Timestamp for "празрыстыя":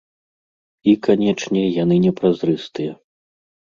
2.21-2.91